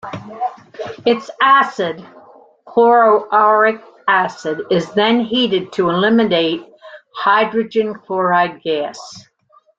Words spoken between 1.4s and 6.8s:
acid, chloroauric acid, is then heated to eliminate